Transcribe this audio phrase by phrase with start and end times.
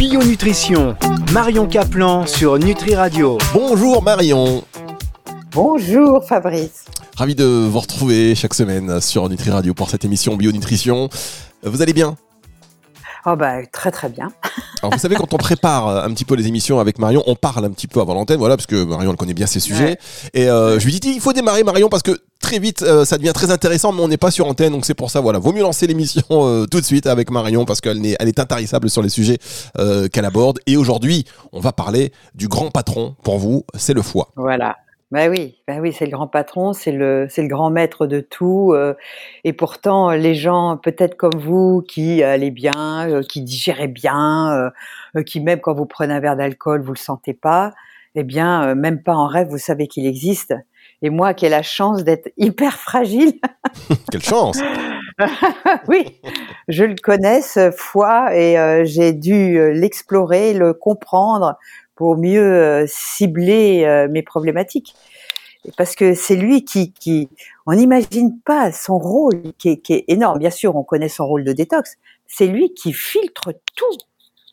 [0.00, 0.96] Bio Nutrition,
[1.30, 3.36] Marion Caplan sur Nutri Radio.
[3.52, 4.64] Bonjour Marion.
[5.52, 6.86] Bonjour Fabrice.
[7.18, 11.10] Ravi de vous retrouver chaque semaine sur Nutri Radio pour cette émission Bio Nutrition.
[11.62, 12.16] Vous allez bien?
[13.26, 14.28] Oh bah très très bien.
[14.82, 17.34] Alors vous savez quand on prépare euh, un petit peu les émissions avec Marion, on
[17.34, 19.98] parle un petit peu avant l'antenne, voilà parce que Marion elle connaît bien ses sujets.
[20.32, 23.18] Et euh, je lui dis il faut démarrer Marion parce que très vite euh, ça
[23.18, 25.52] devient très intéressant, mais on n'est pas sur antenne, donc c'est pour ça voilà vaut
[25.52, 26.22] mieux lancer l'émission
[26.70, 29.38] tout de suite avec Marion parce qu'elle est elle est intarissable sur les sujets
[30.12, 30.58] qu'elle aborde.
[30.66, 34.28] Et aujourd'hui on va parler du grand patron pour vous, c'est le foie.
[34.36, 34.76] Voilà.
[35.10, 38.20] Ben oui, ben oui, c'est le grand patron, c'est le, c'est le grand maître de
[38.20, 38.72] tout.
[38.74, 38.94] Euh,
[39.42, 44.70] et pourtant, les gens, peut-être comme vous, qui allez bien, euh, qui digérez bien,
[45.16, 47.72] euh, qui même quand vous prenez un verre d'alcool, vous le sentez pas,
[48.14, 50.54] eh bien, même pas en rêve, vous savez qu'il existe.
[51.02, 53.32] Et moi, qui ai la chance d'être hyper fragile.
[54.12, 54.60] Quelle chance
[55.88, 56.20] Oui,
[56.68, 61.56] je le connais ce foie et j'ai dû l'explorer, le comprendre
[62.00, 64.94] pour mieux euh, cibler euh, mes problématiques.
[65.76, 67.28] Parce que c'est lui qui,
[67.66, 70.38] on n'imagine pas son rôle qui est, énorme.
[70.38, 71.98] Bien sûr, on connaît son rôle de détox.
[72.26, 73.98] C'est lui qui filtre tout.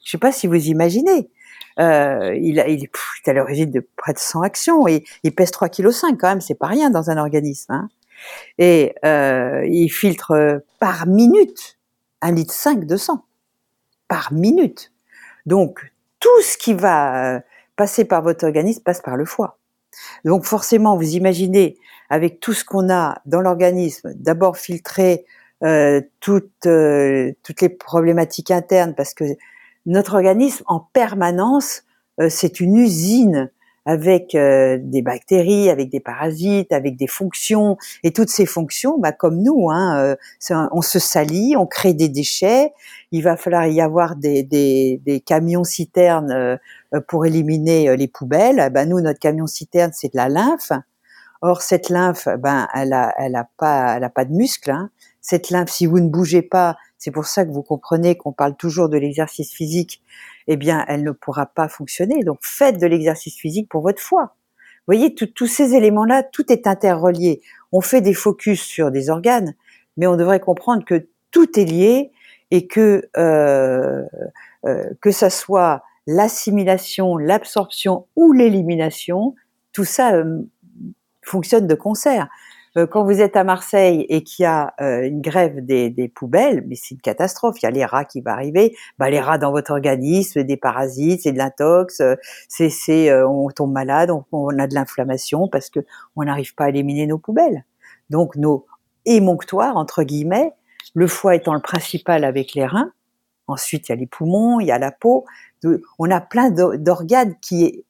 [0.03, 1.29] Je sais pas si vous imaginez.
[1.79, 6.17] Euh, il, est à l'origine de près de 100 actions et il pèse 3,5 kg
[6.19, 7.71] quand même, c'est pas rien dans un organisme.
[7.71, 7.87] Hein.
[8.57, 11.79] Et il filtre par minute
[12.21, 13.23] un litre 5 de sang
[14.09, 14.91] par minute.
[15.45, 15.93] Donc
[16.27, 17.39] tout ce qui va euh,
[17.75, 19.59] passer par votre organisme passe par le foie.
[20.25, 21.77] Donc forcément, vous imaginez,
[22.09, 25.25] avec tout ce qu'on a dans l'organisme, d'abord filtrer
[25.63, 29.23] euh, toutes, euh, toutes les problématiques internes, parce que
[29.85, 31.83] notre organisme, en permanence,
[32.19, 33.49] euh, c'est une usine
[33.87, 37.77] avec euh, des bactéries, avec des parasites, avec des fonctions.
[38.03, 39.97] Et toutes ces fonctions, bah, comme nous, hein,
[40.51, 42.73] euh, on se salit, on crée des déchets.
[43.13, 46.57] Il va falloir y avoir des, des, des camions citernes euh,
[47.07, 48.69] pour éliminer les poubelles.
[48.73, 50.73] Bah, nous, notre camion citerne, c'est de la lymphe.
[51.41, 54.71] Or, cette lymphe, ben, elle a, elle a pas, elle a pas de muscle.
[54.71, 54.89] Hein.
[55.29, 58.55] Cette lymphe, si vous ne bougez pas, c'est pour ça que vous comprenez qu'on parle
[58.55, 60.01] toujours de l'exercice physique
[60.47, 62.23] eh bien, elle ne pourra pas fonctionner.
[62.23, 64.37] Donc, faites de l'exercice physique pour votre foi.
[64.55, 67.41] Vous voyez, tous ces éléments-là, tout est interrelié.
[67.73, 69.53] On fait des focus sur des organes,
[69.97, 72.13] mais on devrait comprendre que tout est lié
[72.51, 74.03] et que euh,
[74.65, 79.35] euh, que ça soit l'assimilation, l'absorption ou l'élimination,
[79.73, 80.43] tout ça euh,
[81.21, 82.29] fonctionne de concert.
[82.77, 86.63] Euh, quand vous êtes à Marseille et qu'il y a euh, une grève des, poubelles,
[86.67, 87.55] mais c'est une catastrophe.
[87.61, 88.75] Il y a les rats qui vont arriver.
[88.99, 92.15] Bah, les rats dans votre organisme, des parasites, c'est de l'intox, euh,
[92.47, 95.79] c'est, on tombe malade, on, on a de l'inflammation parce que
[96.15, 97.65] on n'arrive pas à éliminer nos poubelles.
[98.09, 98.65] Donc nos
[99.05, 100.53] émonctoires entre guillemets,
[100.93, 102.91] le foie étant le principal avec les reins.
[103.47, 105.25] Ensuite, il y a les poumons, il y a la peau.
[105.97, 107.85] On a plein d'organes qui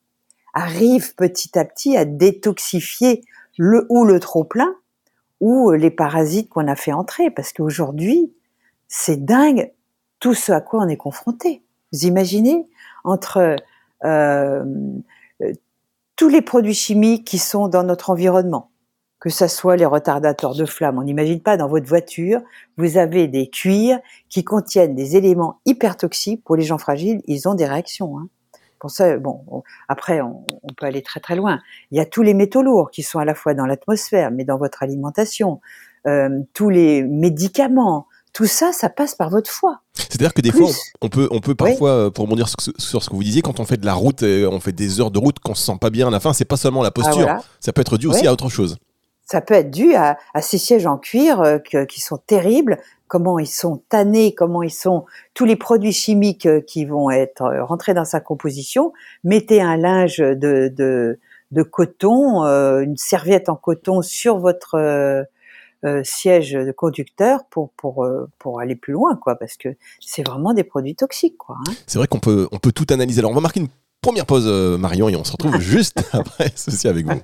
[0.53, 3.23] arrivent petit à petit à détoxifier
[3.57, 4.75] le ou le trop plein
[5.39, 8.33] ou les parasites qu'on a fait entrer parce qu'aujourd'hui
[8.87, 9.71] c'est dingue
[10.19, 11.63] tout ce à quoi on est confronté.
[11.91, 12.65] Vous imaginez
[13.03, 13.55] entre
[14.03, 14.63] euh,
[16.15, 18.71] tous les produits chimiques qui sont dans notre environnement,
[19.19, 22.41] que ce soit les retardateurs de flamme, on n'imagine pas dans votre voiture,
[22.77, 27.47] vous avez des cuirs qui contiennent des éléments hyper toxiques pour les gens fragiles, ils
[27.47, 28.19] ont des réactions.
[28.19, 28.27] Hein.
[28.79, 30.45] Pour ça, bon, après, on,
[30.77, 31.59] peut aller très très loin.
[31.91, 34.43] Il y a tous les métaux lourds qui sont à la fois dans l'atmosphère, mais
[34.43, 35.59] dans votre alimentation,
[36.05, 39.81] euh, tous les médicaments, tout ça, ça passe par votre foie.
[39.93, 40.69] C'est-à-dire que des fois,
[41.01, 43.65] on peut, on peut parfois, euh, pour rebondir sur, ce que vous disiez, quand on
[43.65, 46.07] fait de la route, on fait des heures de route, qu'on se sent pas bien
[46.07, 48.33] à la fin, c'est pas seulement la posture, ah, ça peut être dû aussi à
[48.33, 48.77] autre chose.
[49.29, 53.47] Ça peut être dû à, ces sièges en cuir euh, qui sont terribles, comment ils
[53.47, 57.93] sont tannés, comment ils sont tous les produits chimiques euh, qui vont être euh, rentrés
[57.93, 58.93] dans sa composition.
[59.23, 61.19] Mettez un linge de, de,
[61.51, 65.25] de coton, euh, une serviette en coton sur votre
[66.03, 68.05] siège de conducteur pour pour
[68.39, 69.69] pour aller plus loin quoi parce que
[70.01, 71.55] c'est vraiment des produits toxiques quoi.
[71.65, 71.71] Hein.
[71.85, 73.19] C'est vrai qu'on peut on peut tout analyser.
[73.19, 73.69] Alors on va marquer une
[74.01, 74.47] première pause
[74.77, 77.21] Marion et on se retrouve juste après ceci avec vous.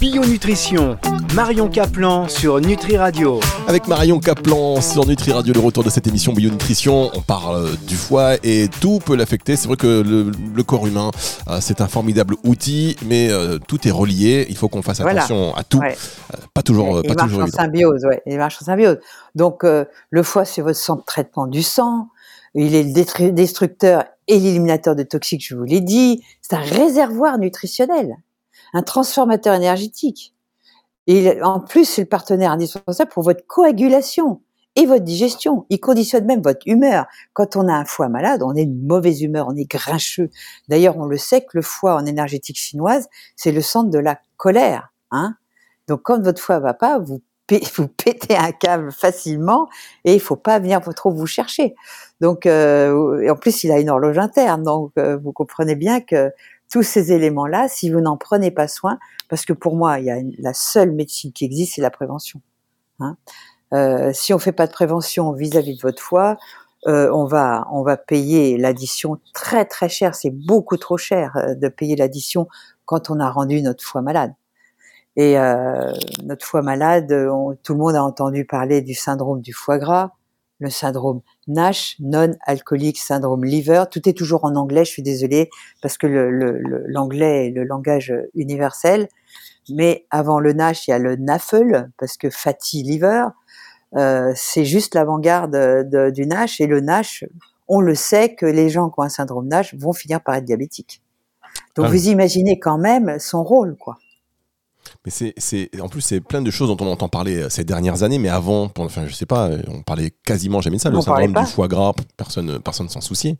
[0.00, 0.98] Bio Nutrition,
[1.34, 3.40] Marion Caplan sur Nutri Radio.
[3.66, 7.76] Avec Marion Caplan sur Nutri Radio, le retour de cette émission Bio Nutrition, on parle
[7.86, 9.56] du foie et tout peut l'affecter.
[9.56, 11.10] C'est vrai que le, corps humain,
[11.48, 14.46] euh, c'est un formidable outil, mais euh, tout est relié.
[14.50, 15.80] Il faut qu'on fasse attention à tout.
[15.82, 17.00] Euh, pas toujours.
[17.02, 18.22] Il, marche en symbiose, ouais.
[18.26, 18.98] Il marche en symbiose.
[19.34, 22.08] Donc le foie, c'est votre centre de traitement du sang.
[22.54, 26.22] Il est le destructeur et l'éliminateur de toxiques, je vous l'ai dit.
[26.42, 28.16] C'est un réservoir nutritionnel
[28.76, 30.34] un transformateur énergétique.
[31.06, 34.42] Et en plus, c'est le partenaire indispensable pour votre coagulation
[34.74, 35.64] et votre digestion.
[35.70, 37.06] Il conditionne même votre humeur.
[37.32, 40.28] Quand on a un foie malade, on est une mauvaise humeur, on est grincheux.
[40.68, 44.18] D'ailleurs, on le sait que le foie en énergétique chinoise, c'est le centre de la
[44.36, 44.92] colère.
[45.10, 45.36] Hein
[45.88, 47.22] Donc quand votre foie va pas, vous
[47.76, 49.68] vous pétez un câble facilement
[50.04, 51.74] et il faut pas venir trop vous chercher.
[52.20, 56.32] Donc, euh, en plus, il a une horloge interne, donc euh, vous comprenez bien que
[56.70, 58.98] tous ces éléments-là, si vous n'en prenez pas soin,
[59.28, 62.40] parce que pour moi, il y a la seule médecine qui existe, c'est la prévention.
[63.00, 63.16] Hein
[63.74, 66.36] euh, si on fait pas de prévention vis-à-vis de votre foie,
[66.86, 70.14] euh, on va on va payer l'addition très très cher.
[70.14, 72.48] C'est beaucoup trop cher euh, de payer l'addition
[72.84, 74.32] quand on a rendu notre foie malade.
[75.16, 75.92] Et euh,
[76.24, 77.08] notre foie malade,
[77.62, 80.12] tout le monde a entendu parler du syndrome du foie gras,
[80.58, 83.84] le syndrome NASH, non-alcoolique syndrome liver.
[83.90, 85.50] Tout est toujours en anglais, je suis désolée,
[85.82, 89.08] parce que l'anglais le, est le langage universel.
[89.68, 93.26] Mais avant le NASH, il y a le NAFL, parce que fatty liver.
[93.94, 96.60] Euh, c'est juste l'avant-garde du NASH.
[96.60, 97.24] Et le NASH,
[97.68, 100.44] on le sait que les gens qui ont un syndrome NASH vont finir par être
[100.44, 101.02] diabétiques.
[101.74, 103.98] Donc ah vous imaginez quand même son rôle, quoi.
[105.04, 108.02] Mais c'est, en plus, c'est plein de choses dont on entend parler euh, ces dernières
[108.02, 111.00] années, mais avant, enfin, je sais pas, euh, on parlait quasiment jamais de ça, le
[111.00, 113.36] syndrome du foie gras, personne, personne s'en souciait.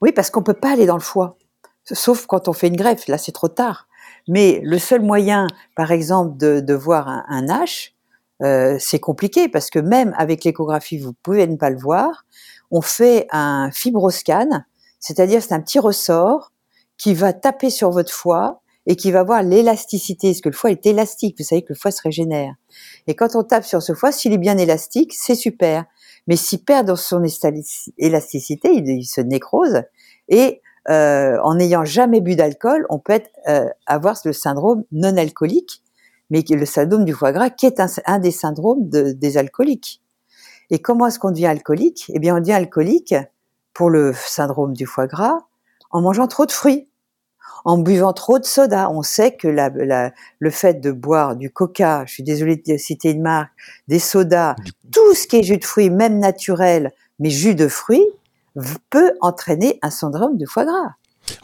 [0.00, 1.36] Oui, parce qu'on peut pas aller dans le foie,
[1.84, 3.06] sauf quand on fait une greffe.
[3.08, 3.86] Là, c'est trop tard.
[4.28, 5.46] Mais le seul moyen,
[5.76, 7.92] par exemple, de, voir un, un H,
[8.42, 12.24] euh, c'est compliqué parce que même avec l'échographie, vous pouvez ne pas le voir.
[12.70, 14.48] On fait un fibroscan,
[14.98, 16.52] c'est-à-dire c'est un petit ressort
[16.96, 20.70] qui va taper sur votre foie et qui va voir l'élasticité, parce que le foie
[20.70, 22.54] est élastique, vous savez que le foie se régénère.
[23.06, 25.84] Et quand on tape sur ce foie, s'il est bien élastique, c'est super.
[26.26, 27.22] Mais s'il perd dans son
[27.98, 29.82] élasticité, il, se nécrose,
[30.28, 35.16] et euh, en n'ayant jamais bu d'alcool, on peut être, euh, avoir le syndrome non
[35.16, 35.82] alcoolique,
[36.30, 40.00] mais le syndrome du foie gras, qui est un, des syndromes des alcooliques.
[40.70, 42.10] Et comment est-ce qu'on devient alcoolique?
[42.14, 43.14] Eh bien, on devient alcoolique
[43.74, 45.38] pour le syndrome du foie gras
[45.90, 46.88] en mangeant trop de fruits,
[47.64, 48.90] en buvant trop de soda.
[48.90, 49.70] On sait que la,
[50.38, 53.50] le fait de boire du coca, je suis désolée de citer une marque,
[53.88, 54.56] des sodas,
[54.92, 58.06] tout ce qui est jus de fruits, même naturel, mais jus de fruits,
[58.90, 60.94] peut entraîner un syndrome du foie gras.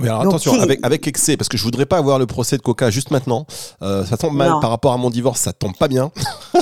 [0.00, 2.62] Oui, alors attention, avec, avec excès, parce que je voudrais pas avoir le procès de
[2.62, 3.46] Coca juste maintenant.
[3.82, 6.10] Euh, ça tombe mal par rapport à mon divorce, ça tombe pas bien.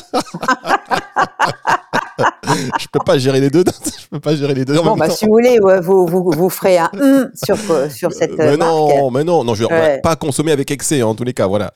[2.79, 3.65] je peux pas gérer les deux.
[4.01, 4.81] je peux pas gérer les deux.
[4.81, 7.57] Bon, bah, si vous voulez, vous, vous, vous ferez un hum sur,
[7.91, 8.61] sur cette mais marque.
[8.61, 11.75] Non, mais non, non, je vais pas consommer avec excès en tous les cas, voilà.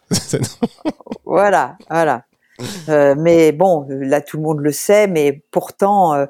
[1.25, 2.23] voilà, voilà.
[2.88, 6.26] Euh, mais bon, là tout le monde le sait, mais pourtant, euh,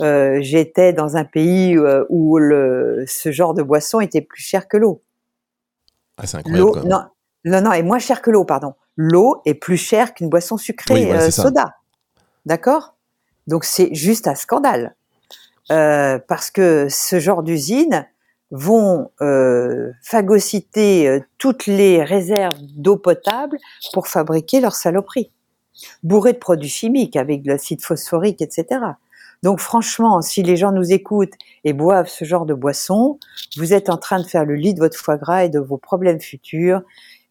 [0.00, 4.68] euh, j'étais dans un pays euh, où le, ce genre de boisson était plus cher
[4.68, 5.02] que l'eau.
[6.18, 6.88] Ah, c'est incroyable.
[6.88, 7.04] Non,
[7.44, 8.74] non, non, est moins cher que l'eau, pardon.
[8.96, 11.76] L'eau est plus chère qu'une boisson sucrée euh, soda.
[12.44, 12.95] D'accord?
[13.46, 14.94] Donc c'est juste un scandale.
[15.68, 18.06] parce que ce genre d'usines
[18.50, 19.10] vont
[20.02, 23.58] phagocyter toutes les réserves d'eau potable
[23.92, 25.30] pour fabriquer leurs saloperies,
[26.02, 28.80] bourrées de produits chimiques avec de l'acide phosphorique, etc.
[29.42, 31.34] Donc franchement, si les gens nous écoutent
[31.64, 33.18] et boivent ce genre de boisson,
[33.56, 35.76] vous êtes en train de faire le lit de votre foie gras et de vos
[35.76, 36.82] problèmes futurs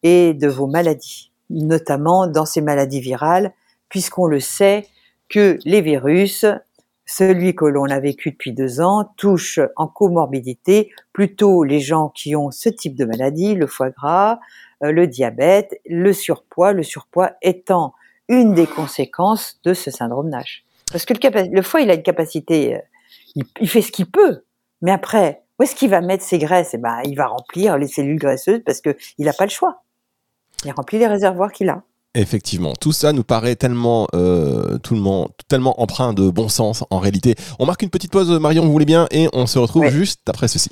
[0.03, 3.53] et de vos maladies, notamment dans ces maladies virales,
[3.89, 4.87] puisqu'on le sait
[5.29, 6.45] que les virus,
[7.05, 12.35] celui que l'on a vécu depuis deux ans, touche en comorbidité plutôt les gens qui
[12.35, 14.39] ont ce type de maladie, le foie gras,
[14.83, 17.93] euh, le diabète, le surpoids, le surpoids étant
[18.27, 20.63] une des conséquences de ce syndrome NASH.
[20.91, 24.43] Parce que le, foie, il a une capacité, euh, il, fait ce qu'il peut.
[24.81, 26.73] Mais après, où est-ce qu'il va mettre ses graisses?
[26.73, 29.83] Eh ben, il va remplir les cellules graisseuses parce que il n'a pas le choix.
[30.63, 31.83] Il remplit les réservoirs qu'il a.
[32.15, 36.85] Effectivement, tout ça nous paraît tellement, euh, tout le monde, tellement empreint de bon sens
[36.89, 37.35] en réalité.
[37.59, 40.47] On marque une petite pause, Marion, vous voulez bien, et on se retrouve juste après
[40.47, 40.69] ceci.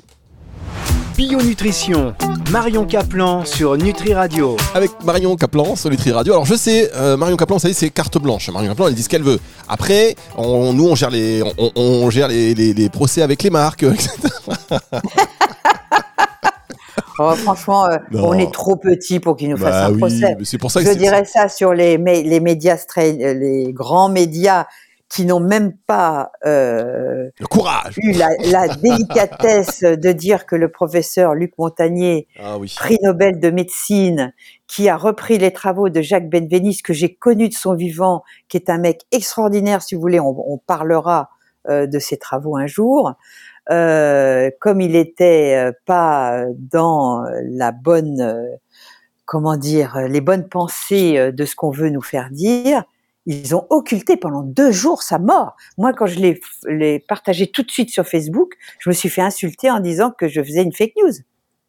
[1.16, 2.14] Bio Nutrition,
[2.50, 4.56] Marion Caplan sur Nutri Radio.
[4.74, 6.32] Avec Marion Caplan sur Nutri Radio.
[6.32, 8.48] Alors je sais, euh, Marion Caplan, ça y est, c'est carte blanche.
[8.48, 9.38] Marion Caplan, elle dit ce qu'elle veut.
[9.68, 11.44] Après, on, nous, on gère les,
[11.76, 14.10] on, gère les, procès avec les marques, etc.
[17.18, 20.36] Oh, franchement, euh, on est trop petit pour qu'ils nous fassent bah un procès.
[20.42, 24.66] C'est pour ça que Je dirais ça sur les, les médias, les grands médias
[25.14, 27.94] qui n'ont même pas euh, le courage.
[27.98, 33.50] eu la, la, délicatesse de dire que le professeur Luc Montagnier, ah prix Nobel de
[33.50, 34.32] médecine,
[34.66, 38.56] qui a repris les travaux de Jacques Benveniste, que j'ai connu de son vivant, qui
[38.56, 41.30] est un mec extraordinaire, si vous voulez, on, on parlera
[41.68, 43.14] de ses travaux un jour.
[43.70, 48.56] Euh, comme il était euh, pas dans la bonne, euh,
[49.24, 52.84] comment dire, les bonnes pensées de ce qu'on veut nous faire dire,
[53.26, 55.56] ils ont occulté pendant deux jours sa mort.
[55.78, 59.70] Moi, quand je l'ai partagé tout de suite sur Facebook, je me suis fait insulter
[59.70, 61.12] en disant que je faisais une fake news.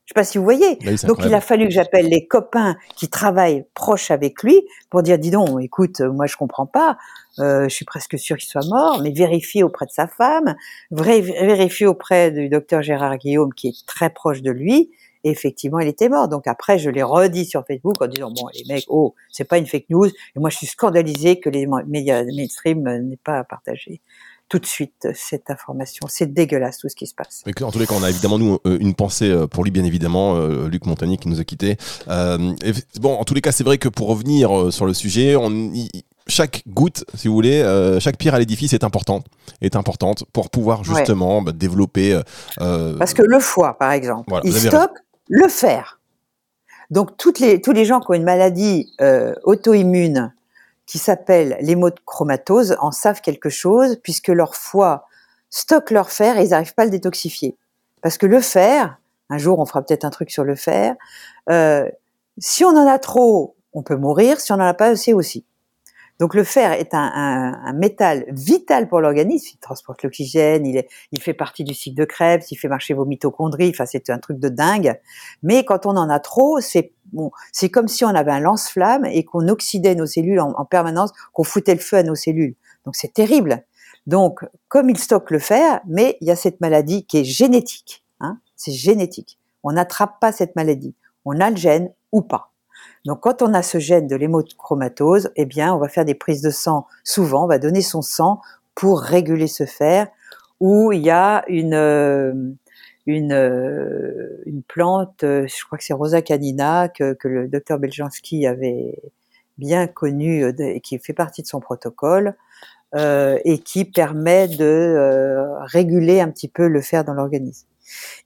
[0.06, 0.76] Je sais pas si vous voyez.
[1.04, 5.18] donc il a fallu que j'appelle les copains qui travaillent proches avec lui pour dire
[5.18, 6.98] dis donc, écoute, moi je comprends pas,
[7.40, 10.56] euh, je suis presque sûr qu'il soit mort, mais vérifier auprès de sa femme,
[10.92, 14.92] vérifier auprès du docteur Gérard Guillaume qui est très proche de lui.
[15.24, 16.28] Et effectivement, il était mort.
[16.28, 19.58] Donc après, je l'ai redit sur Facebook en disant bon, les mecs, oh, c'est pas
[19.58, 20.06] une fake news.
[20.06, 24.02] Et moi, je suis scandalisé que les médias mainstream n'aient pas partagé
[24.50, 26.08] tout de suite cette information.
[26.08, 27.42] C'est dégueulasse tout ce qui se passe.
[27.46, 29.72] Mais en tous les cas, on a évidemment nous euh, une pensée euh, pour lui,
[29.72, 31.78] bien évidemment, euh, Luc Montagny qui nous a quittés.
[32.08, 35.72] bon, en tous les cas, c'est vrai que pour revenir sur le sujet, on,
[36.28, 37.64] chaque goutte, si vous voulez,
[38.00, 39.26] chaque pierre à l'édifice est importante,
[39.62, 42.20] est importante pour pouvoir justement bah, développer.
[42.58, 44.98] Parce que le foie, par exemple, il stocke
[45.28, 46.00] le fer.
[46.92, 48.92] Donc toutes les, tous les gens qui ont une maladie
[49.44, 50.32] auto-immune
[50.86, 55.08] qui s'appellent l'hémochromatose en savent quelque chose puisque leur foie
[55.50, 57.56] stocke leur fer et ils n'arrivent pas à le détoxifier.
[58.02, 59.00] Parce que le fer,
[59.30, 60.96] un jour on fera peut-être un truc sur le fer,
[61.50, 61.90] euh,
[62.38, 65.46] si on en a trop, on peut mourir, si on n'en a pas assez aussi.
[66.20, 69.50] Donc le fer est un, un, un métal vital pour l'organisme.
[69.54, 73.06] Il transporte l'oxygène, il, il fait partie du cycle de Krebs, il fait marcher vos
[73.06, 73.72] mitochondries.
[73.74, 75.00] Enfin, c'est un truc de dingue.
[75.44, 79.06] Mais quand on en a trop, c'est bon, c'est comme si on avait un lance-flamme
[79.06, 82.56] et qu'on oxydait nos cellules en, en permanence, qu'on foutait le feu à nos cellules.
[82.86, 83.66] Donc c'est terrible.
[84.08, 88.04] Donc, comme il stocke le fer, mais il y a cette maladie qui est génétique.
[88.20, 89.40] Hein, c'est génétique.
[89.64, 90.96] On n'attrape pas cette maladie.
[91.26, 92.52] On a le gène ou pas.
[93.06, 96.42] Donc quand on a ce gène de l'hémochromatose, eh bien on va faire des prises
[96.42, 98.42] de sang souvent, on va donner son sang
[98.74, 100.08] pour réguler ce fer,
[100.60, 102.34] où il y a une euh,
[103.08, 108.48] une, euh, une plante, euh, je crois que c'est Rosa canina, que, le docteur Beljanski
[108.48, 109.00] avait
[109.60, 112.36] bien connue et qui fait partie de son protocole,
[112.98, 117.68] et qui permet de réguler un petit peu le fer dans l'organisme.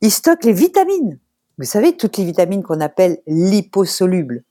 [0.02, 1.18] Il stocke les vitamines.
[1.58, 4.44] Vous savez, toutes les vitamines qu'on appelle liposolubles.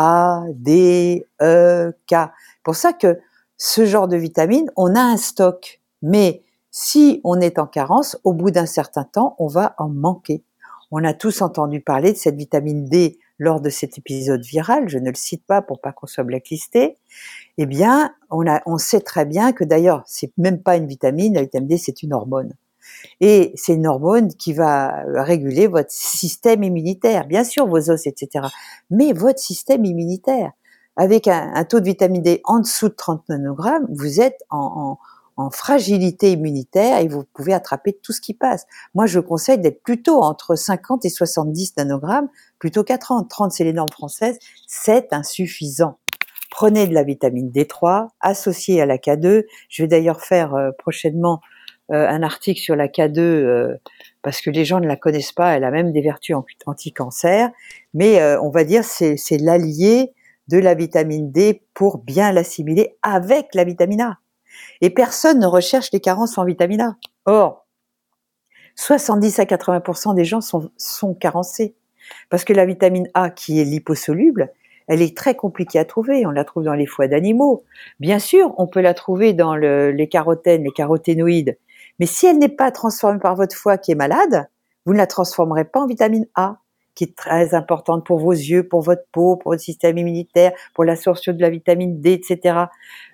[0.00, 2.14] A, D, E, K.
[2.62, 3.18] Pour ça que
[3.56, 5.80] ce genre de vitamines, on a un stock.
[6.02, 10.44] Mais si on est en carence, au bout d'un certain temps, on va en manquer.
[10.92, 14.98] On a tous entendu parler de cette vitamine D lors de cet épisode viral, je
[14.98, 16.96] ne le cite pas pour pas qu'on soit blacklisté.
[17.56, 21.34] Eh bien, on, a, on sait très bien que d'ailleurs, c'est même pas une vitamine,
[21.34, 22.52] la vitamine D, c'est une hormone.
[23.20, 28.46] Et c'est une hormone qui va réguler votre système immunitaire, bien sûr vos os, etc.
[28.90, 30.52] Mais votre système immunitaire,
[30.98, 34.98] avec un, taux de vitamine D en dessous de 30 nanogrammes, vous êtes en,
[35.52, 38.66] fragilité immunitaire et vous pouvez attraper tout ce qui passe.
[38.96, 42.28] Moi, je conseille d'être plutôt entre 50 et 70 nanogrammes
[42.58, 43.30] plutôt qu'à 30.
[43.30, 44.36] 30, c'est les normes françaises.
[44.66, 45.98] C'est insuffisant.
[46.50, 49.44] Prenez de la vitamine D3 associée à la K2.
[49.68, 51.57] Je vais d'ailleurs faire euh, prochainement euh,
[51.90, 53.76] un article sur la K2 euh,
[54.22, 55.56] parce que les gens ne la connaissent pas.
[55.56, 57.50] Elle a même des vertus anti-cancer,
[57.94, 60.12] mais euh, on va dire c'est c'est l'allié
[60.48, 64.18] de la vitamine D pour bien l'assimiler avec la vitamine A.
[64.80, 66.96] Et personne ne recherche les carences en vitamine A.
[67.26, 67.66] Or,
[68.78, 71.74] 70 à 80% des gens sont, carencés.
[72.30, 74.52] Parce que la vitamine A, qui est liposoluble,
[74.86, 76.24] elle est très compliquée à trouver.
[76.26, 77.64] On la trouve dans les foies d'animaux.
[78.00, 81.58] Bien sûr, on peut la trouver dans le, les carotènes, les caroténoïdes,
[81.98, 84.48] mais si elle n'est pas transformée par votre foie qui est malade,
[84.86, 86.58] vous ne la transformerez pas en vitamine A,
[86.94, 90.84] qui est très importante pour vos yeux, pour votre peau, pour votre système immunitaire, pour
[90.84, 92.64] l'absorption de la vitamine D, etc.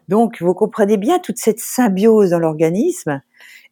[0.09, 3.21] Donc, vous comprenez bien toute cette symbiose dans l'organisme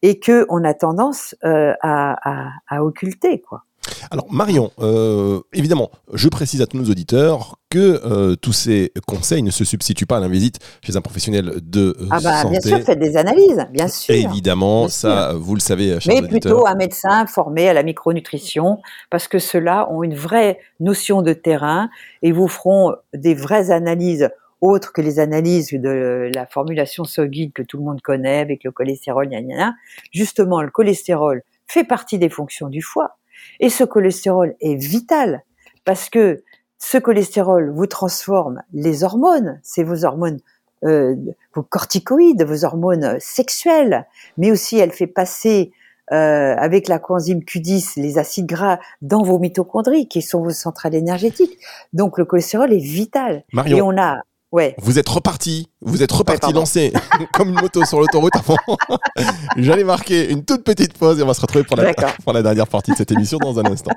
[0.01, 3.63] et que on a tendance euh, à, à, à occulter, quoi.
[4.11, 9.43] Alors Marion, euh, évidemment, je précise à tous nos auditeurs que euh, tous ces conseils
[9.43, 12.79] ne se substituent pas à la visite chez un professionnel de ah bah, Bien sûr,
[12.81, 14.15] faites des analyses, bien sûr.
[14.15, 19.27] Évidemment, ça, vous le savez, chers Mais plutôt un médecin formé à la micronutrition, parce
[19.27, 21.89] que ceux-là ont une vraie notion de terrain
[22.21, 24.29] et vous feront des vraies analyses
[24.63, 28.71] autres que les analyses de la formulation solide que tout le monde connaît avec le
[28.71, 29.73] cholestérol, gna, gna,
[30.11, 33.17] Justement, le cholestérol fait partie des fonctions du foie
[33.59, 35.43] et ce cholestérol est vital
[35.85, 36.43] parce que
[36.79, 40.39] ce cholestérol vous transforme les hormones, c'est vos hormones,
[40.83, 41.15] euh,
[41.53, 44.05] vos corticoïdes, vos hormones sexuelles,
[44.37, 45.71] mais aussi elle fait passer
[46.11, 50.95] euh, avec la coenzyme Q10 les acides gras dans vos mitochondries qui sont vos centrales
[50.95, 51.57] énergétiques.
[51.93, 53.43] Donc le cholestérol est vital.
[53.53, 53.77] Marion.
[53.77, 54.75] Et on a Ouais.
[54.77, 56.93] Vous êtes reparti, vous êtes reparti lancé
[57.33, 58.57] comme une moto sur l'autoroute avant.
[59.57, 61.91] J'allais marquer une toute petite pause et on va se retrouver pour la,
[62.23, 63.89] pour la dernière partie de cette émission dans un instant.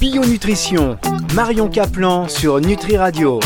[0.00, 0.96] Bio Nutrition,
[1.34, 3.38] Marion Caplan sur Nutri Radio.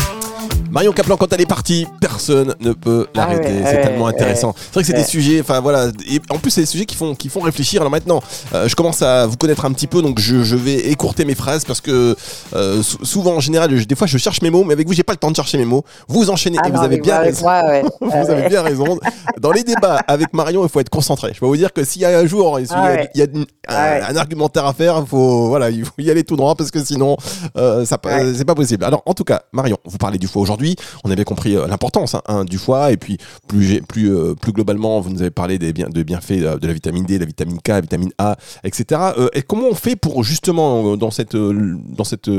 [0.71, 3.49] Marion Caplan, quand elle est partie, personne ne peut Ah l'arrêter.
[3.49, 4.55] ouais, c'est ouais, tellement intéressant.
[4.57, 5.87] C'est vrai que c'est des sujets, enfin voilà.
[6.09, 7.81] Et en plus, c'est des sujets qui font, qui font réfléchir.
[7.81, 8.21] Alors maintenant,
[8.53, 11.35] euh, je commence à vous connaître un petit peu, donc je, je vais écourter mes
[11.35, 12.15] phrases parce que
[12.55, 14.93] euh, sou- souvent, en général, je- des fois, je cherche mes mots, mais avec vous,
[14.93, 15.83] j'ai pas le temps de chercher mes mots.
[16.07, 17.41] Vous enchaînez Ah et non, vous avez bien raison.
[17.43, 17.61] moi.
[18.01, 18.97] Vous avez bien raison.
[19.41, 21.31] Dans les débats avec Marion, il faut être concentré.
[21.33, 23.09] Je peux vous dire que s'il y a un jour, il y a, ouais.
[23.13, 26.23] il y a une- un, argumentaire à faire, il faut, voilà, il faut y aller
[26.23, 27.17] tout droit parce que sinon,
[27.57, 27.97] euh, ça,
[28.35, 28.85] c'est pas possible.
[28.85, 30.60] Alors, en tout cas, Marion, vous parlez du foie aujourd'hui.
[31.03, 33.17] On avait compris euh, l'importance hein, hein, du foie et puis
[33.53, 37.05] euh, plus globalement, vous nous avez parlé des bien, de bienfaits euh, de la vitamine
[37.05, 39.01] D, la vitamine K, la vitamine A, etc.
[39.33, 41.35] Et comment on fait pour justement dans cette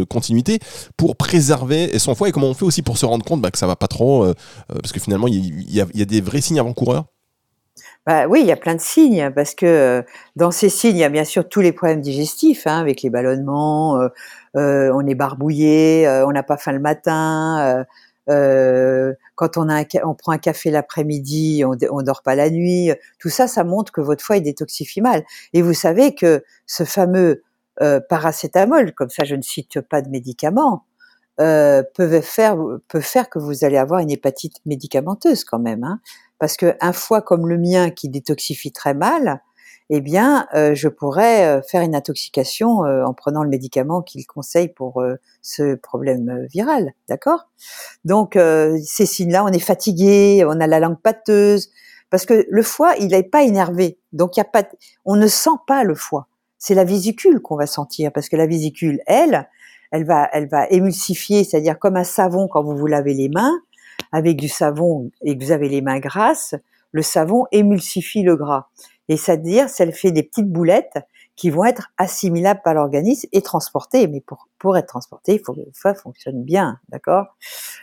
[0.09, 0.59] continuité
[0.97, 2.29] pour préserver son foie?
[2.29, 4.27] Et comment on fait aussi pour se rendre compte bah, que ça va pas trop
[4.69, 7.05] parce que finalement il y, a- des vrais signes avant-coureurs?
[8.07, 10.05] Bah oui, il y a plein de signes parce que
[10.37, 13.11] dans ces signes, il y a bien sûr tous les problèmes digestifs, hein, avec les
[13.11, 14.01] ballonnements,
[14.55, 17.85] on est barbouillé, on n'a pas faim le matin,
[18.31, 22.51] euh, quand on, a un on prend un café l'après-midi, on, on dort pas la
[22.51, 22.91] nuit.
[23.19, 25.25] Tout ça, ça montre que votre foie est détoxifie mal.
[25.53, 27.43] Et vous savez que ce fameux
[27.81, 30.85] euh, paracétamol, comme ça je ne cite pas de médicaments,
[31.41, 32.57] euh, peut faire
[32.89, 36.01] peut faire que vous allez avoir une hépatite médicamenteuse quand même, hein,
[36.39, 39.41] parce que un foie comme le mien qui détoxifie très mal,
[39.95, 44.27] eh bien, euh, je pourrais euh, faire une intoxication euh, en prenant le médicament qu'il
[44.27, 45.05] conseille pour
[45.43, 47.51] ce problème viral, d'accord?
[48.07, 48.39] Donc
[48.85, 51.71] ces signes-là, on est fatigué, on a la langue pâteuse,
[52.09, 54.65] parce que le foie, il n'est pas énervé, donc y a pas,
[55.05, 56.27] on ne sent pas le foie.
[56.57, 59.47] C'est la vésicule qu'on va sentir, parce que la vésicule, elle,
[59.91, 63.61] elle va, elle va émulsifier, c'est-à-dire comme un savon quand vous vous lavez les mains,
[64.11, 66.55] avec du savon et que vous avez les mains grasses,
[66.93, 68.69] le savon émulsifie le gras.
[69.13, 70.97] Et c'est-à-dire, ça fait des petites boulettes
[71.37, 74.07] qui vont être assimilables par l'organisme et transportées.
[74.07, 77.37] Mais pour, pour être transportées, il faut que foie fonctionne bien, d'accord?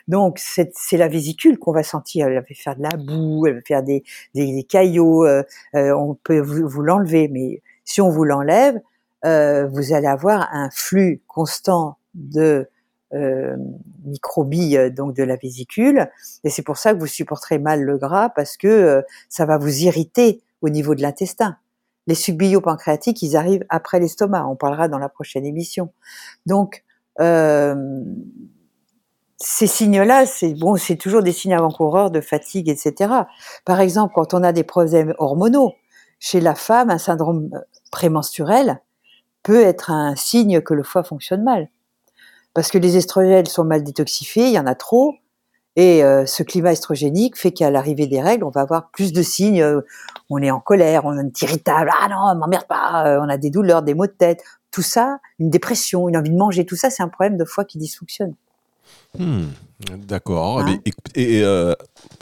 [0.08, 2.26] Donc, c'est c'est la vésicule qu'on va sentir.
[2.28, 5.24] Elle va faire de la boue, elle va faire des, des, caillots.
[5.24, 5.44] euh,
[5.76, 8.80] euh, on peut vous, l'enlever, mais si on vous l'enlève,
[9.24, 12.68] euh, vous allez avoir un flux constant de
[13.14, 13.56] euh,
[14.04, 16.08] microbilles donc de la vésicule
[16.44, 19.80] et c'est pour ça que vous supporterez mal le gras parce que ça va vous
[19.80, 21.58] irriter au niveau de l'intestin.
[22.08, 24.48] Les sucs biopancréatiques, ils arrivent après l'estomac.
[24.48, 25.94] On parlera dans la prochaine émission.
[26.46, 26.84] Donc
[27.20, 28.04] euh,
[29.38, 33.14] ces signes-là, c'est bon, c'est toujours des signes avant-coureurs de fatigue, etc.
[33.66, 35.74] Par exemple, quand on a des problèmes hormonaux,
[36.20, 37.50] chez la femme, un syndrome
[37.92, 38.82] prémenstruel
[39.42, 41.70] peut être un signe que le foie fonctionne mal.
[42.54, 45.16] Parce que les estrogènes sont mal détoxifiés, il y en a trop,
[45.76, 49.22] et euh, ce climat estrogénique fait qu'à l'arrivée des règles, on va avoir plus de
[49.22, 49.62] signes.
[49.62, 49.82] euh,
[50.30, 53.50] on est en colère, on est irritable, ah non, m'emmerde pas, euh, on a des
[53.50, 56.90] douleurs, des maux de tête, tout ça, une dépression, une envie de manger, tout ça,
[56.90, 58.36] c'est un problème de foie qui dysfonctionne.
[59.18, 59.46] Hmm,
[59.98, 60.60] D'accord.
[60.60, 60.78] Hein
[61.16, 61.74] Et, euh,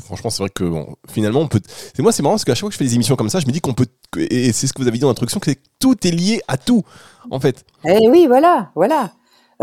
[0.05, 1.61] franchement, c'est vrai que bon, finalement, on peut.
[1.65, 3.39] C'est moi, c'est marrant parce qu'à chaque fois que je fais des émissions comme ça,
[3.39, 3.87] je me dis qu'on peut.
[4.17, 6.83] Et c'est ce que vous avez dit dans l'introduction, que tout est lié à tout,
[7.31, 7.65] en fait.
[7.85, 9.11] Eh oui, voilà, voilà.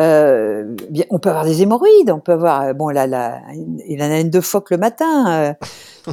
[0.00, 3.40] Euh, bien, on peut avoir des hémorroïdes, on peut avoir, bon, là, là,
[3.88, 5.32] il en a une de phoque le matin.
[5.32, 5.54] euh,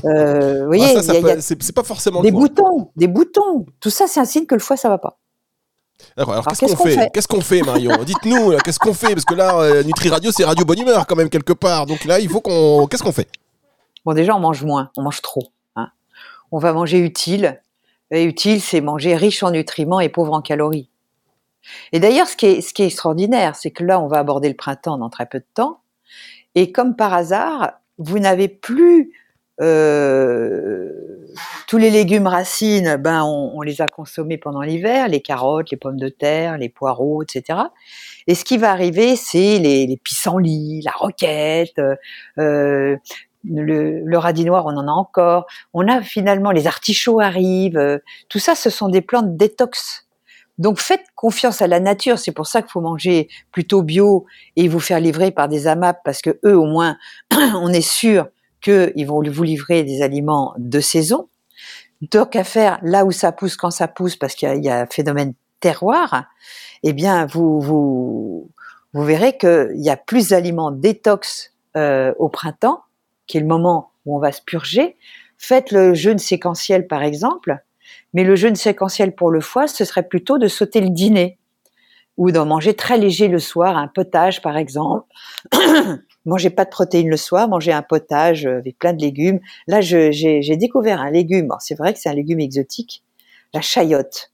[0.06, 3.66] euh, vous voyez, Ah, a- peut- c'est pas forcément des boutons, des boutons.
[3.80, 5.18] Tout ça, c'est un signe que le foie, ça va pas.
[6.18, 7.10] D'accord, alors, Alors, qu'est-ce qu'on fait?
[7.14, 7.92] Qu'est-ce qu'on fait, Marion?
[8.06, 9.14] Dites-nous, qu'est-ce qu'on fait?
[9.14, 11.86] Parce que là, Nutri Radio, c'est Radio Bonne Humeur, quand même, quelque part.
[11.86, 12.86] Donc là, il faut qu'on.
[12.88, 13.28] Qu'est-ce qu'on fait?
[14.06, 15.44] Bon, déjà, on mange moins, on mange trop.
[15.76, 15.88] hein.
[16.52, 17.62] On va manger utile.
[18.14, 20.90] Et utile, c'est manger riche en nutriments et pauvre en calories.
[21.92, 25.10] Et d'ailleurs, ce qui est, extraordinaire, c'est que là, on va aborder le printemps dans
[25.10, 25.82] très peu de temps.
[26.56, 29.14] Et comme par hasard, vous n'avez plus
[29.62, 30.90] euh,
[31.68, 36.00] tous les légumes racines, ben on, les a consommés pendant l'hiver, les carottes, les pommes
[36.00, 37.60] de terre, les poireaux, etc.
[38.28, 41.80] Et ce qui va arriver, c'est les, pissenlits, la roquette,
[42.38, 42.98] euh,
[43.44, 45.46] le, le radis noir, on en a encore.
[45.74, 47.78] On a finalement les artichauts arrivent.
[47.78, 50.08] euh, tout ça, ce sont des plantes détox.
[50.62, 52.20] Donc faites confiance à la nature.
[52.20, 56.02] C'est pour ça qu'il faut manger plutôt bio et vous faire livrer par des AMAP
[56.06, 56.98] parce que eux, au moins,
[57.32, 58.28] on est sûr
[58.62, 61.30] qu'ils vont vous livrer des aliments de saison.
[62.12, 64.64] Tant qu'à faire là où ça pousse, quand ça pousse, parce qu'il y a, il
[64.64, 66.26] y a un phénomène terroir,
[66.84, 68.52] eh bien, vous, vous,
[68.94, 72.84] vous verrez qu'il y a plus d'aliments détox euh, au printemps,
[73.26, 74.96] qui est le moment où on va se purger.
[75.40, 77.64] Faites le jeûne séquentiel, par exemple,
[78.14, 81.38] mais le jeûne séquentiel pour le foie, ce serait plutôt de sauter le dîner
[82.18, 85.08] ou d'en manger très léger le soir, un potage, par exemple.
[86.26, 89.40] mangez pas de protéines le soir, mangez un potage avec plein de légumes.
[89.68, 91.50] Là, j'ai découvert un légume.
[91.60, 93.04] C'est vrai que c'est un légume exotique,
[93.54, 94.32] la chayotte.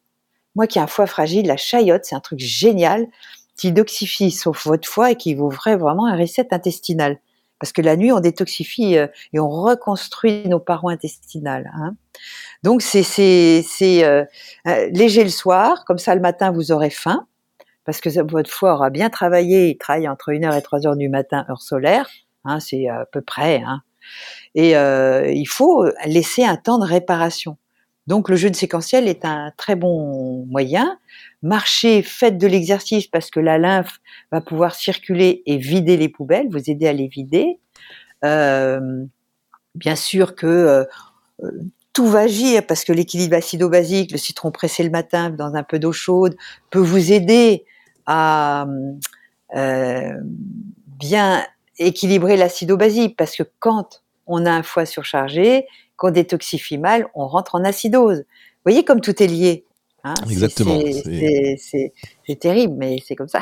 [0.55, 3.07] Moi qui ai un foie fragile, la chayotte, c'est un truc génial
[3.55, 7.19] qui doxifie sauf votre foie et qui vous ferait vraiment un reset intestinal.
[7.59, 11.71] Parce que la nuit on détoxifie euh, et on reconstruit nos parois intestinales.
[11.75, 11.95] Hein.
[12.63, 14.25] Donc c'est c'est euh,
[14.91, 17.27] léger le soir, comme ça le matin vous aurez faim
[17.87, 21.45] parce que votre foie aura bien travaillé, il travaille entre 1h et 3h du matin
[21.49, 22.09] heure solaire,
[22.43, 23.63] hein, c'est à peu près.
[23.65, 23.81] Hein.
[24.55, 27.57] Et euh, il faut laisser un temps de réparation.
[28.07, 30.97] Donc le jeûne séquentiel est un très bon moyen.
[31.43, 33.99] Marchez, faites de l'exercice parce que la lymphe
[34.31, 37.59] va pouvoir circuler et vider les poubelles, vous aider à les vider.
[38.23, 39.03] Euh,
[39.75, 41.51] bien sûr que euh,
[41.93, 45.77] tout va agir parce que l'équilibre acido-basique, le citron pressé le matin dans un peu
[45.77, 46.35] d'eau chaude,
[46.69, 47.65] peut vous aider
[48.05, 48.67] à
[49.55, 50.13] euh,
[50.87, 51.45] bien
[51.77, 55.65] équilibrer l'acido-basique parce que quand on a un foie surchargé,
[55.97, 58.19] qu'on détoxifie mal, on rentre en acidose.
[58.19, 59.65] Vous voyez comme tout est lié.
[60.03, 60.79] Hein Exactement.
[60.79, 63.41] C'est terrible, mais c'est comme ça.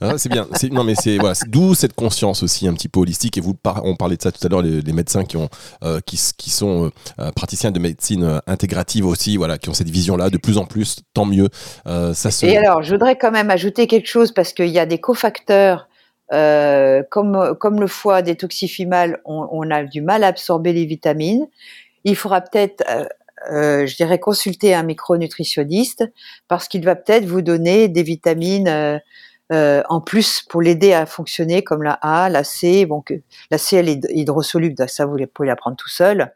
[0.00, 0.46] Ah, c'est bien.
[0.70, 3.36] Non, mais c'est voilà, d'où cette conscience aussi un petit peu holistique.
[3.36, 5.48] Et vous, on parlait de ça tout à l'heure, les, médecins qui ont,
[5.82, 9.90] euh, qui, qui, sont euh, euh, praticiens de médecine intégrative aussi, voilà, qui ont cette
[9.90, 11.00] vision-là de plus en plus.
[11.12, 11.48] Tant mieux.
[11.84, 14.98] ça Et alors, je voudrais quand même ajouter quelque chose parce qu'il y a des
[14.98, 15.88] cofacteurs.
[16.30, 21.48] Comme, comme le foie détoxifie mal, on, on, a du mal à absorber les vitamines.
[22.04, 22.84] Il faudra peut-être
[23.50, 26.04] euh, je dirais consulter un micronutritionniste
[26.46, 28.98] parce qu'il va peut-être vous donner des vitamines euh,
[29.50, 32.84] euh, en plus pour l'aider à fonctionner comme la A, la C.
[32.84, 33.14] Bon, que,
[33.50, 36.32] la C elle est hydrosoluble, ça vous pouvez la prendre tout seul.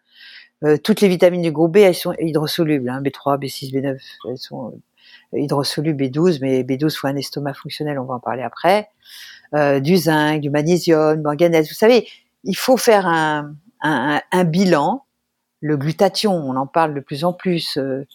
[0.83, 3.99] toutes les vitamines du groupe B elles sont hydrosolubles, hein, B3, B6, B9,
[4.31, 4.81] elles sont
[5.35, 8.89] hydrosolubles B12, mais B12 faut un estomac fonctionnel, on va en parler après.
[9.55, 11.69] Du zinc, du magnésium, du manganèse.
[11.69, 12.09] Vous savez,
[12.43, 15.05] il faut faire un bilan
[15.65, 18.07] le glutathion, on en parle de plus en plus, euh,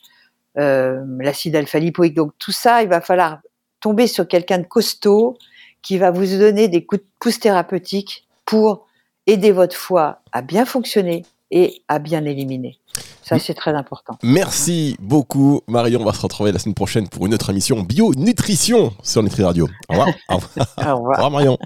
[0.60, 2.14] euh, l'acide alpha-lipoïque.
[2.14, 3.40] Donc tout ça, il va falloir
[3.80, 5.36] tomber sur quelqu'un de costaud
[5.82, 8.86] qui va vous donner des coups de pouce thérapeutiques pour
[9.26, 12.78] aider votre foie à bien fonctionner et à bien éliminer.
[13.24, 14.18] Ça, c'est très important.
[14.24, 16.02] Merci beaucoup, Marion.
[16.02, 19.68] On va se retrouver la semaine prochaine pour une autre émission Bio-Nutrition sur Nutri Radio.
[19.90, 20.10] Au revoir.
[20.30, 20.68] Au revoir.
[20.78, 21.58] Au revoir, Marion.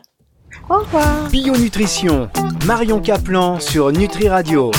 [0.69, 1.29] Au revoir.
[1.29, 2.29] Bio-Nutrition,
[2.65, 4.71] Marion Caplan sur Nutri Radio.